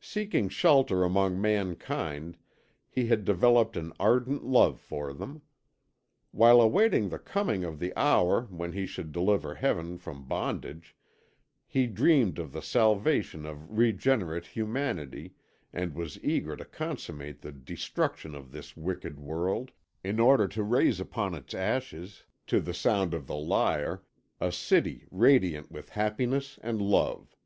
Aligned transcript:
Seeking 0.00 0.48
shelter 0.48 1.04
among 1.04 1.38
mankind 1.38 2.38
he 2.88 3.08
had 3.08 3.26
developed 3.26 3.76
an 3.76 3.92
ardent 4.00 4.42
love 4.42 4.80
for 4.80 5.12
them. 5.12 5.42
While 6.30 6.62
awaiting 6.62 7.10
the 7.10 7.18
coming 7.18 7.62
of 7.62 7.78
the 7.78 7.92
hour 7.94 8.44
when 8.48 8.72
he 8.72 8.86
should 8.86 9.12
deliver 9.12 9.54
Heaven 9.56 9.98
from 9.98 10.24
bondage, 10.26 10.96
he 11.66 11.86
dreamed 11.86 12.38
of 12.38 12.52
the 12.54 12.62
salvation 12.62 13.44
of 13.44 13.76
regenerate 13.76 14.46
humanity 14.46 15.34
and 15.74 15.94
was 15.94 16.18
eager 16.24 16.56
to 16.56 16.64
consummate 16.64 17.42
the 17.42 17.52
destruction 17.52 18.34
of 18.34 18.52
this 18.52 18.78
wicked 18.78 19.20
world, 19.20 19.72
in 20.02 20.18
order 20.18 20.48
to 20.48 20.62
raise 20.62 21.00
upon 21.00 21.34
its 21.34 21.52
ashes, 21.52 22.24
to 22.46 22.60
the 22.60 22.72
sound 22.72 23.12
of 23.12 23.26
the 23.26 23.36
lyre, 23.36 24.00
a 24.40 24.50
city 24.50 25.06
radiant 25.10 25.70
with 25.70 25.90
happiness 25.90 26.58
and 26.62 26.80
love. 26.80 27.36